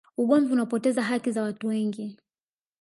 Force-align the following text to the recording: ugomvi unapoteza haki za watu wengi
ugomvi 0.17 0.53
unapoteza 0.53 1.01
haki 1.03 1.31
za 1.31 1.43
watu 1.43 1.67
wengi 1.67 2.17